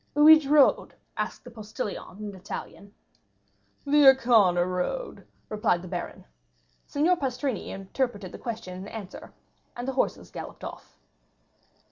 "Which 0.15 0.47
road?" 0.47 0.95
asked 1.15 1.43
the 1.43 1.51
postilion 1.51 2.17
in 2.17 2.33
Italian. 2.33 2.95
"The 3.85 4.07
Ancona 4.07 4.65
road," 4.65 5.27
replied 5.47 5.83
the 5.83 5.87
baron. 5.87 6.25
Signor 6.87 7.17
Pastrini 7.17 7.67
interpreted 7.69 8.31
the 8.31 8.39
question 8.39 8.73
and 8.75 8.89
answer, 8.89 9.31
and 9.77 9.87
the 9.87 9.93
horses 9.93 10.31
galloped 10.31 10.63
off. 10.63 10.97